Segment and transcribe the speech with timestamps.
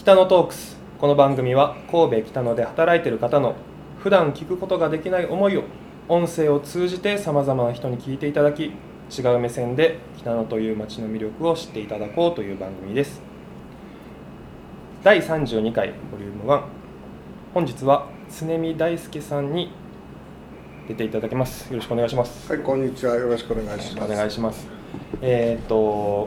[0.00, 0.78] 北野トークス。
[0.98, 3.54] この番組は神戸北野で働いている方の
[3.98, 5.64] 普段聞くことができない思いを
[6.08, 13.20] 音声を通じてさまざまな人に聞いていただき違う目線で北野という街の魅力を知っていただこうという番組です。
[15.04, 16.62] 第32回ボリューム1
[17.52, 19.70] 本日は常見大輔さんに
[20.88, 21.70] 出ていただきます。
[21.70, 22.50] よろしくお願いします。
[22.50, 23.16] はい、こんにちは。
[23.16, 24.12] よろしくお願いします。
[24.12, 24.66] お願いします。
[25.20, 26.26] えっ、と、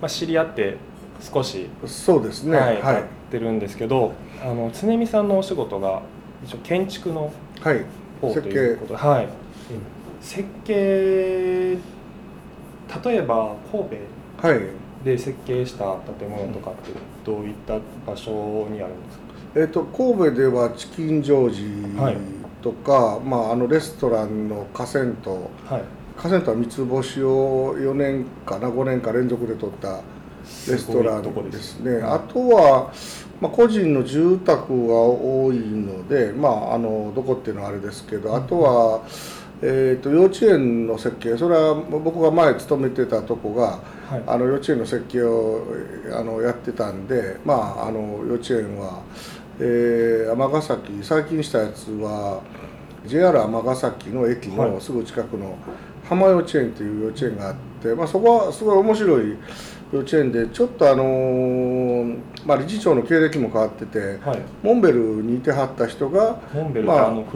[0.00, 0.76] まあ、知り合って
[1.20, 2.56] 少しそうですね。
[2.56, 2.78] は、はいい。
[2.78, 6.02] やってるんですけどあの常見さんのお仕事が
[6.44, 7.84] 一応建築のはい。
[8.20, 9.28] 方と設計いうことで、はい、
[10.20, 10.74] 設計
[13.04, 14.60] 例えば神戸はい。
[15.04, 16.92] で設計した建物とかって
[17.24, 19.24] どういった場所にあるんですか、
[19.56, 22.20] えっ、と神戸ではチキンジョーはいジ
[22.62, 25.82] とか、まああのレストランのカセント、はい
[26.20, 30.02] カセントは三つ星を4年かな5年か連続で取った
[30.68, 31.96] レストランでですすね。
[31.96, 32.92] はいあとは。
[33.40, 39.02] まあ、個人の住宅が多いので、まあ、あのどこっていうのはあれですけどあとは、
[39.62, 45.64] えー、と幼稚園の設計それは僕が前勤めてたとこがはいあの幼稚園の設計を
[46.12, 49.02] あのやってたんで、まあ、あの幼稚園は
[49.58, 52.42] 尼、崎最近したやつは
[53.06, 55.56] JR 尼崎の駅はいのすぐ近くの
[56.04, 59.36] 浜幼稚園っていう幼稚園があって、まあ、そこはすごい面白い
[59.92, 64.40] 幼稚園でちょっとあのーまあ、理事長の経歴も変わっててはい。
[64.62, 67.26] モンベルにいてはった人がモンベルまああの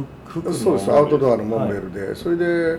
[0.53, 0.91] そうです。
[0.91, 2.79] アウトドアのモンベはいルで、それで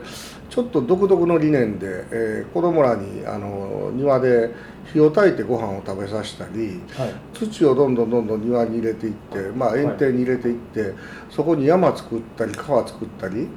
[0.50, 4.50] ちょっと独特の理念で、えー子供らにあの庭で
[4.94, 7.14] 火を焚いてご飯を食べさせたりはい。
[7.34, 10.94] 土をどんどんどんどん庭に入れていって、まあ、園庭に入れていって、
[11.30, 13.48] そこに山作ったり川作ったり、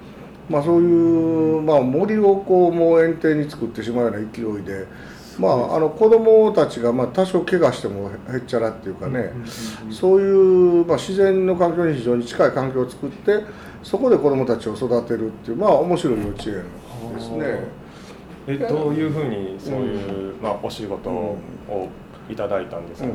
[0.51, 4.87] まあ、そういう、まあ、森をこうもう園庭に作ってしまうような勢いで。
[5.39, 9.49] まあ、あの子供たちがまあ多少怪我してもへっちゃらっていうかね、うんうんうん
[9.93, 13.45] そういう、まあ、自然の環境に非常に近い環境を作って
[13.83, 17.79] そこで子どもたちを育てるっていうまあ面白い幼稚園ですね。
[18.47, 21.39] えどういうふうにそういう、まあ、お仕事を
[22.31, 23.13] いただいたんですか、う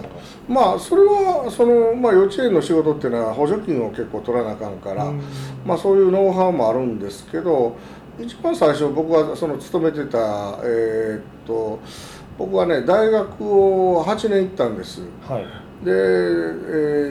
[0.52, 0.54] ん。
[0.54, 5.22] まあそれはその、まあ、幼稚園の仕事っていうのは補助金を結構取らなあかんから、うん。
[5.66, 7.76] まあ、そういうノウハウもあるんですけど
[8.20, 10.18] 一番最初僕がその勤めてた、
[10.64, 11.80] えーっと
[12.38, 15.02] 僕はね大学を8年行ったんです。
[15.28, 15.46] はい。
[15.86, 15.94] で、え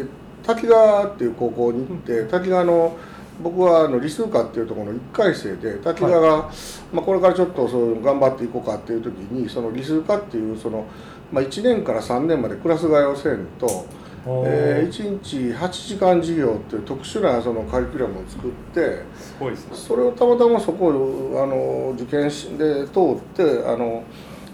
[0.03, 0.09] ー
[0.43, 2.97] 滝川っていう高校に行って滝川の
[3.43, 6.51] 僕はあの理数科っていうところの1回生で滝川が、
[6.93, 10.87] まあ、これからちょっとそう頑張っていこうかっていう時にその理数科っていうその、
[11.33, 13.87] まあ、1年から3年までクラス替えをせんと、
[14.27, 19.77] えー1日8時間授業っていう特殊なそのカリキュラムを作ってすごいですね。
[19.77, 24.05] それをたまたまそこをあの受験しで通ってあの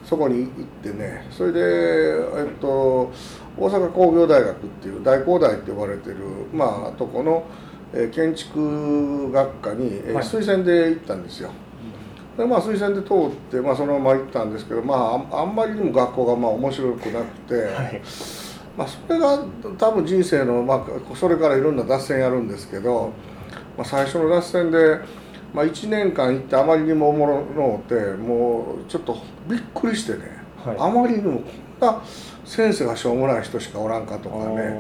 [0.05, 0.51] そこに行っ
[0.83, 1.27] てね。
[1.31, 3.13] それで、えっと、
[3.59, 6.17] 大阪工業大学っていう大工大って呼ばれてる、
[6.51, 7.45] まあ、とこの、
[7.93, 9.91] えー建築学科に、
[10.23, 11.51] 推薦で行ったんですよ。
[12.39, 18.01] でまあ、推薦で通って、まあ、そのまま行ったんですけど、まあ、あんあんまりにも学校がまあ面白くなくて、はい
[18.79, 19.45] まあ、それが
[19.77, 23.13] 多分人生の、まあ、それからいろんな脱線やるんですけど、
[23.77, 25.01] まあ、最初の脱線で、
[25.53, 29.19] まあ、1年間行ってあまりにもおもろのってもうちょっと
[29.49, 30.77] びっくりしてね、はい。
[30.79, 32.01] あまりにもこんな
[32.45, 34.79] 先生がしょうもない人しかおらんかとかね。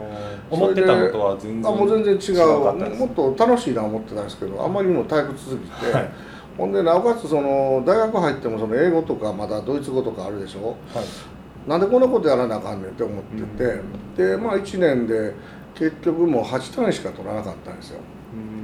[0.48, 2.96] 思ってたのとは全然あもう全然違う。
[2.96, 6.10] もっと楽しいな思ってたんですけどあまりにも退屈すぎて、はい。
[6.56, 10.76] ほんでなおかつその大学入ってもその英語とかまだドイツ語とかあるでしょ。
[10.94, 11.04] はい
[11.66, 13.42] なんでこんなことやらなあかんねんって思って
[14.16, 15.34] て、でまあ1年で
[15.74, 18.00] 結局もう8単位しか取らなかったんですよ、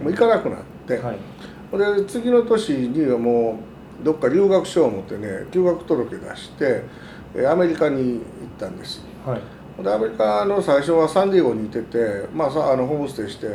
[0.03, 1.19] もう行かなくなって、はい。
[1.99, 3.59] で次の年にはも
[4.01, 6.83] うどっか留学しよう思ってね留学届出して
[7.37, 8.21] えアメリカに行っ
[8.59, 9.05] たんです。
[9.27, 9.83] はい。
[9.83, 13.47] でアメリカの最初はサンディエゴにいてて、まあ、さあのホームステイして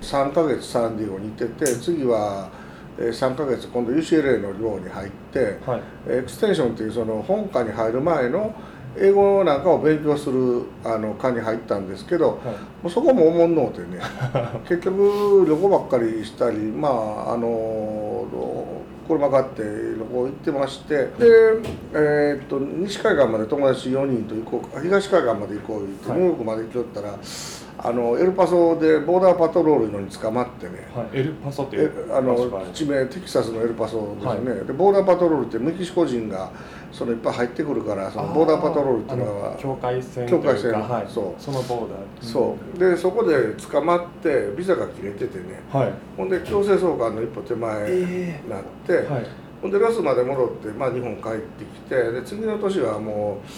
[0.00, 2.67] 3ヶ月サンディエゴにいてて次はえー
[2.98, 5.82] 3ヶ月今度 UCLA の寮に入ってはい。
[6.08, 8.54] エクステンションっていうその本科に入る前の
[8.96, 12.54] 英語なんかを勉強するあの科に入ったんですけどはい。
[12.54, 14.00] もうそこもおもんのうてね。
[14.68, 16.88] 結局旅行ばっかりしたりま
[17.28, 18.26] ああの
[19.06, 21.10] 車買って旅行行ってましてで、
[21.94, 26.18] えーっと西海岸まで友達4人と行こう東海岸まで行こう言って、はい。
[26.18, 27.14] ニューヨークまで行きよったら
[27.80, 30.88] あのエルパソでボーダーパトロールのに捕まってね。
[30.94, 32.36] はいエルパソっていえうあの
[32.72, 36.50] 地名テキサスのエルパソですよね、でボーダーパトロールってメキシコ人が
[36.90, 40.72] そのいっぱい入ってくるからそのボーダーパトロールっていうのあは境界線境界線。
[40.72, 41.40] はい、そう。
[41.40, 41.98] そのボーダー。
[42.20, 42.78] そう。
[42.78, 45.62] でそこで捕まってビザが切れててね。
[45.72, 45.92] はい。
[46.16, 49.26] ほんで強制送還の一歩手前にえなって、はい
[49.60, 53.48] ほんでロスまで戻って、まあ、日本帰ってきてで次の年はもう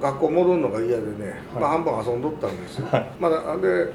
[0.00, 1.62] 学校戻るのが嫌でね、はい。
[1.62, 3.10] まあ、半分遊んどったんですよ、はい。
[3.18, 3.92] まあ、で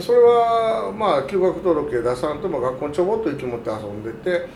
[0.00, 4.46] それはまあ休学届出さんとも学校にちょぼっと行き持って遊んでて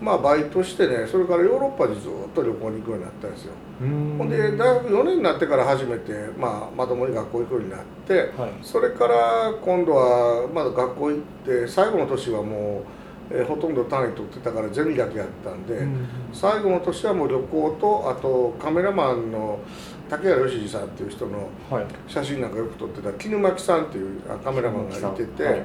[0.00, 3.52] まあバイトしてねそれからヨーロッパにずっと旅行に行くようになったんですよ。
[3.80, 4.14] うん。
[4.18, 8.50] ほんで大学4年になってから初めて、まあ、まともに学校行くようになってはい。
[8.60, 12.82] それから今度はまだ学校行って最後の年はも
[13.30, 16.06] う、えーほとんど単位取ってたからゼミだけやったんで、うん。
[16.34, 19.60] 最後の年はもう旅行とあとカメラマンの
[20.08, 21.86] 竹原義二さんっていう人のはい。
[22.06, 25.62] 写真なんかよく撮ってた絹巻さんっていうあカメラマンがいてて、はい。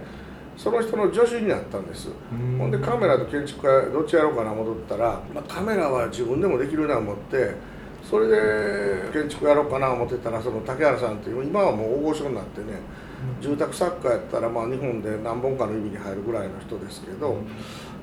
[0.58, 2.58] その人の助手になったんです、うん。
[2.58, 7.56] ほんでカメラと建築家どっちやろうかな戻ったら、まあ、カメラは自分でもできるな思って
[8.04, 12.80] それで建築やろうかな思ってたらその竹原さんっていう今はもう大御所になってね
[13.42, 17.38] 住宅作家やったらまあ日本で何本かの指に入るぐらいの人ですけど、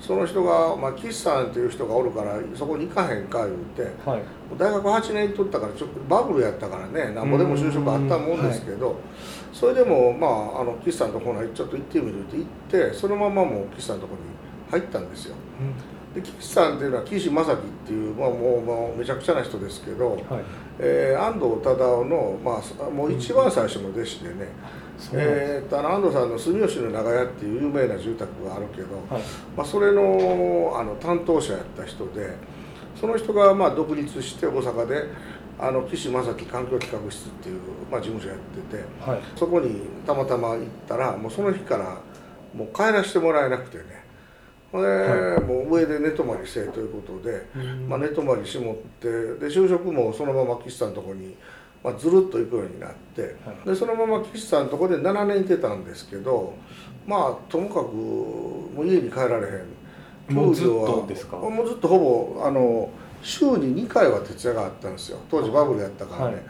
[0.01, 4.23] その人が、まあ、岸さんっていう人がおるからそこに行かへんか言うてはい。
[4.59, 8.97] 大学8年行ったからちょっとバブルやったからねなんぼでも就職あったもんですけど、
[9.53, 10.27] それでもま
[10.59, 12.47] ああの岸さんのところにちょっと行ってみるって言
[12.87, 15.35] ってそのままもう岸さんのところに入ったんですよ。
[16.15, 20.21] で岸さんっていうのは岸正樹っていう、まあ、もうもうめちゃくちゃな人ですけど、はい。
[20.79, 24.49] えー安藤忠雄の、まあ、もう一番最初の弟子でね、
[25.13, 29.23] えーと安藤さんの住吉の長屋っていう有名な住宅があるけど、はい。
[29.57, 32.37] まあ、それのあの担当者やった人で
[32.99, 35.05] その人がまあ独立して大阪で
[35.59, 37.61] あの岸正樹環境企画室っていう、
[37.91, 39.21] まあ、事務所やっててはい。
[39.37, 41.99] そこにたまたま行ったらもうその日から
[42.55, 44.05] もう帰らせてもらえなくてね。
[44.73, 47.89] ほんで、はもう上で寝泊まりせえということで、うん。
[47.89, 51.37] まあ、寝泊まりしもってで就職もそのまま岸さんのとこに、
[51.87, 53.29] まあ、ずるっと行くようになって、は
[53.65, 53.69] い。
[53.69, 56.55] でそのまま岸さんのとこで7年いてたんですけど
[57.07, 60.35] まあともかくもう家に帰られへん。
[60.35, 61.37] もうずっとですか？
[61.37, 62.91] もうずっとほぼあの
[63.23, 65.19] 週に2回は徹夜があったんですよ。
[65.31, 66.45] 当時バブルやったからね、はい。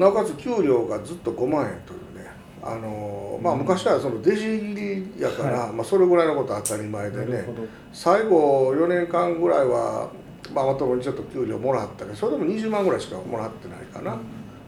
[0.00, 2.30] なおかつ給料がずっと5万円というね
[2.62, 3.58] あのまあうん。
[3.60, 7.46] 昔はその弟子入りやから、まあ、それぐらいのことは当たり前でね。
[7.92, 10.10] 最後4年間ぐらいは
[10.54, 14.18] まあまともにちょっと給料もらったけどそれでも20万ぐらいしかもらってないかな、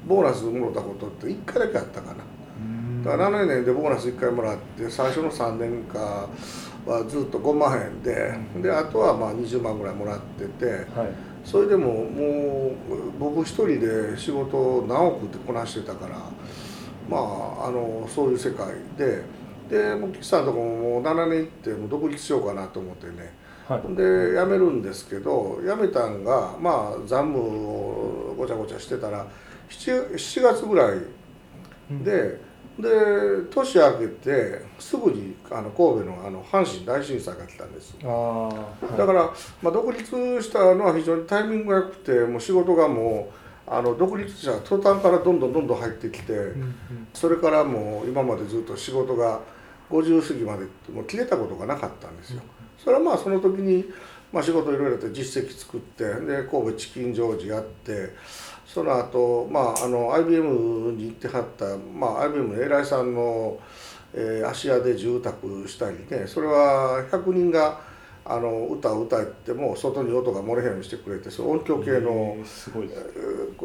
[0.06, 2.24] ボーナスもらったことって1回だけあったかな。
[2.58, 3.02] うん。
[3.04, 6.28] だから7年でボーナス1回もらって最初の3年間
[6.86, 11.30] はずっと5万円でであとはまあ20万ぐらいもらっててはい。
[11.44, 16.16] それでももう僕一人で仕事を何億ってこなしてたから
[17.08, 18.66] まああのそういう世界
[18.98, 19.22] で
[19.70, 23.32] でもう岸さんのとこももう7年行ってもう独立しようかなと思ってね
[23.70, 23.82] はい。
[23.94, 29.24] で辞めるんですけど辞めたんがまあ残務をごちゃごちゃしてたら
[29.68, 30.98] 7, 7月ぐらい
[32.02, 32.40] で
[32.80, 32.88] で
[33.50, 37.94] 年明けてすぐにあの神戸のあの阪神大震災が来たんです。
[38.02, 38.50] は
[38.94, 39.30] い、だから、
[39.62, 43.28] まあ、独立したのは非常にタイミングが良くてもう仕事がも
[43.68, 46.74] うあの独立者途端からどんどんどんどん入ってきて、うんうん。
[47.14, 49.40] それからもう今までずっと仕事が
[49.90, 52.42] 50過ぎまでもう切れたことがなかったんですよ。
[52.82, 53.84] それはまあその時に、
[54.32, 58.14] まあ、仕事いろいろと実績作ってで神戸チキンジョージやって
[58.66, 63.58] その後、まああの IBM に行ってはった、まあ、IBM の偉いさんの、
[64.14, 67.89] えー芦屋で住宅したりねそれは100人が
[68.30, 72.36] あの歌を歌っても外に音が漏れへんようにしてくれてその音響系の。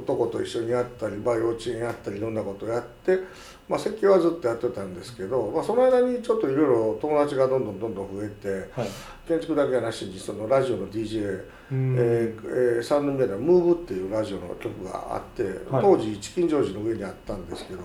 [0.06, 3.20] とこと一緒にやったり、まあ、幼稚園やったりいろんなことやって、
[3.68, 8.90] まあ、設計はずっとやってたんですけど、まあ、その間にちょっといろいろ友達がどんどんどんどん増えてはい
[9.28, 17.81] 建築だけはなしにそのラジオの DJ、うんえーえー三宮では「ムーブっていうラジオの曲があって、はい当時チキンジョージの上にあったんですけど、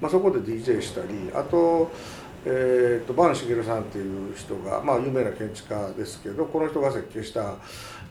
[0.00, 1.90] まあ、そこで DJ したりあと。
[2.44, 7.54] えー、と坂茂さんっていう人が、まあ、有名な建築家ですけどこの人が設計した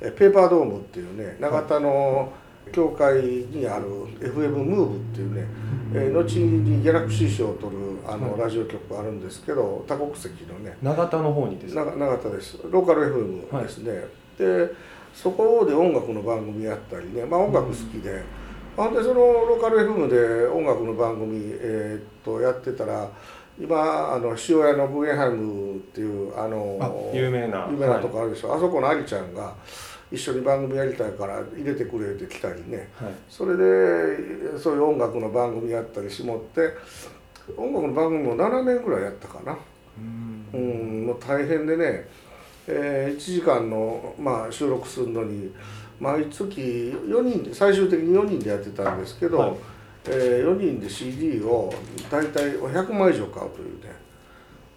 [0.01, 2.31] えーペーパードームっていうね永田の
[2.71, 3.85] 教会にある
[4.19, 5.47] FM ムーブっていうね、
[5.95, 8.41] えー後にギャラクシー賞を取るあのはい。
[8.41, 11.83] ラジオ局があるんですけど多国籍のね長田の方にですか？
[11.85, 12.59] な永田です。
[12.69, 13.01] ローカル
[13.51, 14.03] FM ですね、
[14.37, 14.69] で
[15.13, 18.21] そこで音楽の番組やったりね、まあ、音楽好きで、
[18.77, 23.09] ほんでそのローカル FM で音楽の番組、えーっとやってたら
[23.59, 27.67] 今あの塩屋のブーゲンハイムっていうあのあ有名な。
[27.69, 29.53] 有名なとこあるでしょ、あそこのありちゃんが
[30.11, 32.89] 一緒に番組やりたいから入れてくれって来たりね。
[32.95, 33.13] はい。
[33.29, 36.73] それでそういう音楽の番組やったりしもって
[37.57, 39.57] 音楽の番組も7年ぐらいやったかな。
[39.97, 40.45] うん。
[40.53, 42.07] うん、もう大変でね、
[42.67, 45.53] えー1時間の、まあ、収録するのに
[45.99, 49.53] 毎月4人で最終的に4人でやってたんですけど、はい
[50.09, 51.73] え4人で CD を
[52.09, 53.99] 大体100枚以上買うというね。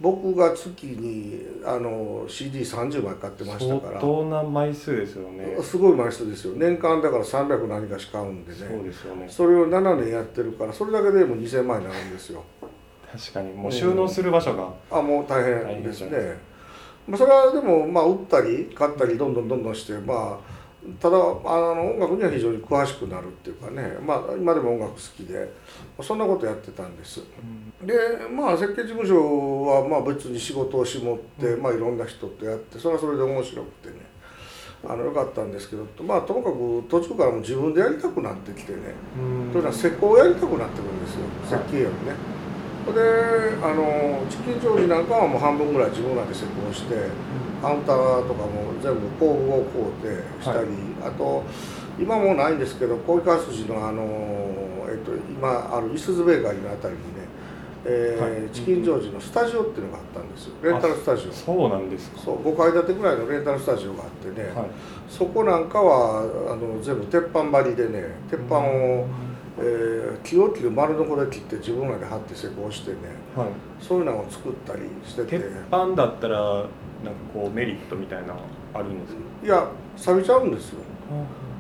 [0.00, 4.00] 僕が月にあの CD30 枚買ってましたから。
[4.00, 5.56] 相当な枚数ですよね。
[5.62, 6.54] すごい枚数ですよ。
[6.56, 8.58] 年間だから300何かし買うんでね。
[8.58, 9.26] そうですよね。
[9.28, 12.42] それを7年やってるからそれだけでも2000万になるんですよ。
[13.12, 13.52] 確かに。
[13.52, 16.36] もう収納する場所が、あもう大変ですね。
[17.06, 20.51] まあ、それはでもまあ売ったり買ったりどんどんどんどんしてまあ
[21.00, 25.52] ただあの音楽には非常に詳しくなるっていうかね、まあ、今でも音楽好きで
[26.00, 27.22] そんなことやってたんです。
[27.82, 27.94] で
[28.28, 34.12] まあ設計事務所はまあ別に仕事を絞って、まあ、いろんな人とやってそれはそれで面白くてね。
[34.84, 35.86] あのよかったんですけど。
[36.02, 38.78] まあともかく途中からもう自分でやりたくなってきてね。
[39.16, 39.52] うん。
[39.52, 41.20] というのは施工をやりたくなってくるんですよ。
[41.48, 42.42] 設計よりね。
[42.90, 42.98] で
[43.62, 46.96] あのチキン調理なんかはもう半分ぐらい自分らで施工して
[47.62, 49.64] カウンターとかも全部工具を
[50.02, 50.68] 買うてしたり、
[51.00, 51.44] あと
[51.98, 54.02] 今もうないんですけど小イカ筋のあの、
[54.90, 57.22] えっと、今あるいすゞベーカリーのあたりにね、
[57.84, 58.50] えーはい。
[58.50, 60.54] チキンジョージのスタジオっていうのがあったんですよ。
[60.62, 61.32] レンタルスタジオ。
[61.32, 62.20] そうなんですか。
[62.20, 64.66] そう5階建てぐらいのレンタルスタジオがあってね、はい。
[65.08, 69.06] そこなんかはあの全部鉄板張りでね鉄板を、
[69.58, 72.96] えー木を切る丸のこで切って自分らで貼って施工してね
[73.36, 73.48] はい。
[73.80, 75.38] そういうのを作ったりしてて。
[75.38, 76.68] 鉄板だったらなんか
[77.34, 78.40] こうメリットみたいなの
[78.72, 79.20] あるんですか？
[79.44, 80.78] いや錆びちゃうんですよ。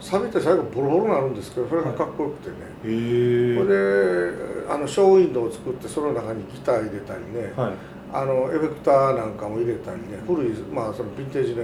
[0.00, 3.58] 錆びて最後ボロボロになるんですけどそれがかっこよくてね、へえ。
[3.58, 7.72] それであのショーウィンドウを作ってその中にギター入れたりね、はい。
[8.12, 10.18] あのエフェクターなんかも入れたりね。
[10.26, 11.62] 古いまあそのヴィンテージの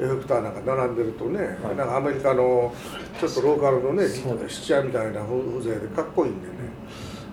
[0.00, 1.76] エフェクターなんか並んでるとね、はい。
[1.76, 2.74] なんかアメリカの
[3.20, 4.08] ちょっとローカルのね
[4.48, 6.54] 質屋みたいな風情でかっこいいんでね。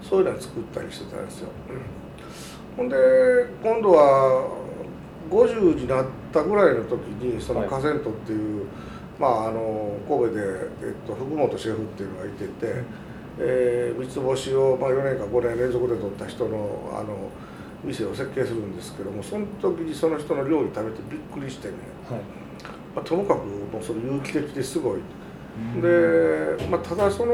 [0.01, 1.47] そういうのを作ったりしてたんですよ、
[2.75, 2.97] ほんで
[3.63, 4.49] 今度は
[5.29, 7.69] 50になったぐらいの時にそのはい。
[7.69, 8.65] カセントっていう、
[9.17, 12.51] まああの神戸で、えっと、福本シェフっていうのがいてて、
[13.39, 17.29] えー三つ星を、まあ、4年か5年連続で取った人のあの
[17.83, 21.75] 店を設計するんですけどもその時にその人の料理食べてびっくりしてね、
[22.09, 22.40] はい
[22.95, 25.00] まあ、ともかくもうそれ有機的ですごい。
[25.81, 27.33] で、まあ、ただその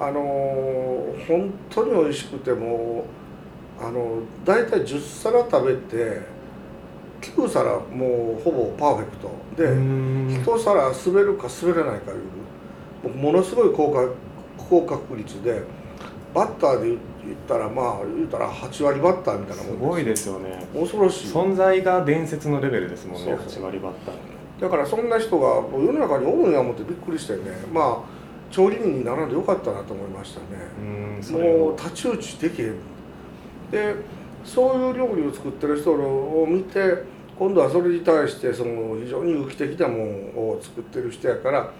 [0.00, 0.20] あの
[1.28, 3.04] 本当に美味しくても
[3.80, 6.20] あの大体10皿食べて
[7.20, 9.30] 9皿もうほぼパーフェクト。
[9.56, 10.42] で、うん。
[10.42, 14.14] 一皿滑るか滑らないかいうものすごい高確
[14.56, 15.62] 高確率で
[16.34, 16.98] バッターで言っ
[17.46, 20.66] たらまあ言ったら8割バッターみたいなもんすごいですよね。
[20.74, 21.32] 恐ろしい。
[21.32, 23.62] 存在が伝説のレベルですもんねそうそう。
[23.62, 25.46] 8割バッターだからそんな人が
[25.76, 27.40] 世の中におるんや思ってびっくりしてね。
[27.72, 30.46] まあ調理人にならんでよかったなと思いましたね。
[31.32, 32.76] もう太刀打ちできへん。
[33.70, 33.96] で
[34.44, 37.02] そういう料理を作ってる人を見て
[37.36, 41.72] 今度はそれに対してその非常に有機的なものを作ってる人やから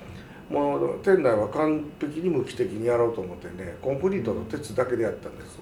[0.51, 5.59] もう店内は完璧に無機的にやろうと思ってねコンクリートと鉄だけでやったんです。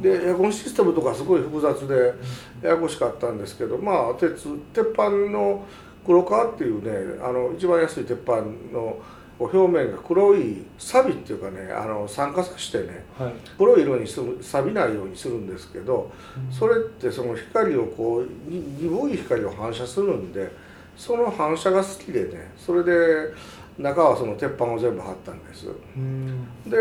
[0.00, 2.14] でエアコンシステムとかすごい複雑で
[2.62, 5.64] ややこしかったんですけどまあ鉄鉄板の
[6.08, 8.36] 黒革っていうねあの一番安い鉄板
[8.72, 8.98] の
[9.38, 13.32] 表面が黒い錆っていうかねあの酸化させてねはい。
[13.58, 16.10] 黒い色にする錆びないようにするんですけど
[16.50, 20.50] それってその光をこうに鈍い光を反射するんで
[20.96, 23.34] その反射が好きでねそれで
[23.76, 25.68] 中はその鉄板を全部貼ったんです。
[25.94, 26.48] うん。
[26.66, 26.78] で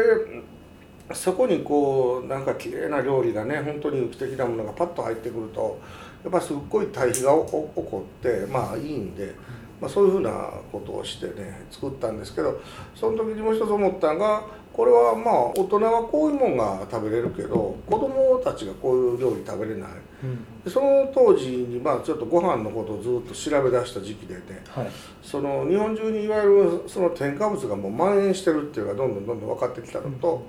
[1.14, 5.80] そこにこうなんか綺麗な料理がね本当に有機的なものがパッと入ってくると
[6.24, 9.34] やっぱすっごい対比が起こってまあいいんで、
[9.80, 10.32] まあ、そういうふうな
[10.72, 12.60] ことをしてね作ったんですけど
[12.96, 14.44] その時にもう一つ思ったのが
[14.78, 19.90] これはまあ大人はこういうもんが食べれるけど子供たちがこういう料理食べれない。
[20.64, 24.88] でその当時にまあちょっとご飯のことをずっと調べ出した時期でねはい。
[25.24, 30.48] その日本中にいわゆるその添加物がもう蔓延してるっていうのがどんどんどんどん分かってきたのと、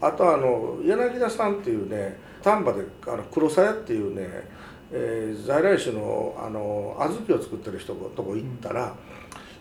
[0.00, 4.48] あとあの柳田さんっていうね丹波であの黒鞘っていうね、
[4.92, 8.94] えー在来種のあの小豆を作ってる人のとこ行ったら、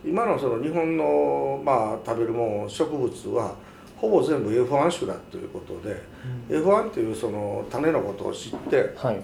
[0.06, 3.56] 今のその日本の、まあ、食べるもん植物は
[3.98, 6.02] ほぼ全部 F1 種だということで、
[6.50, 9.22] F1 っていうその種のことを知ってはい。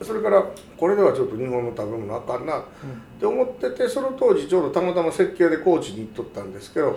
[0.00, 0.42] それから
[0.76, 2.62] これではちょっと日本の食べ物あかんなっ
[3.20, 6.96] て思っててその当時ちょうどたまたま設計で高知に行っとったんですけどはい。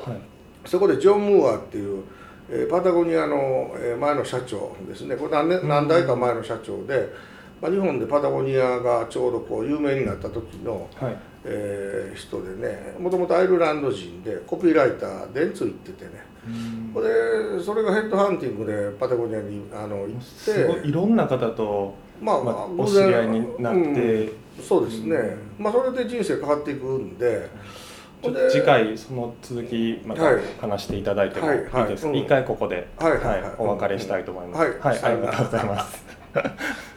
[0.66, 2.04] そこでジョン・ムーアっていう、
[2.50, 5.16] えーパタゴニアの、えー前の社長ですね。
[5.18, 7.10] これ何年何代か前の社長で、
[7.66, 11.18] まあ、日本でパタゴニアがちょうどこう有名になった時の、はい。
[11.48, 16.12] えー人でねもともとアイルランド人でコピーライター電通行っててね。
[16.94, 20.22] それでそれがヘッドハンティングでパタゴニアにあの行って。
[20.24, 23.80] すごいいろんな方とまあ、まあお知り合いになって。
[23.80, 24.32] うん
[24.62, 25.18] そうですね、
[25.60, 27.50] まあそれで人生変わっていくんで。
[28.24, 30.42] ちょっと次回その続きまたはい。
[30.60, 31.60] 話していただいてもいい。
[31.60, 32.16] ですか、はいはいうん。
[32.16, 32.88] 一回ここで、
[33.60, 34.80] お別れしたいと思います。
[34.80, 36.06] はいありがとうございます。